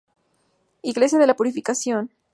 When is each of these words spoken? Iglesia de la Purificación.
Iglesia 0.81 1.19
de 1.19 1.27
la 1.27 1.35
Purificación. 1.35 2.09